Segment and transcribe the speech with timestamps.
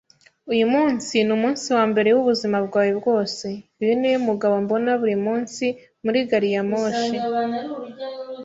[0.53, 3.47] Uyu munsi numunsi wambere wubuzima bwawe bwose.
[3.81, 5.65] Uyu niwe mugabo mbona buri munsi
[6.03, 7.15] muri gari ya moshi.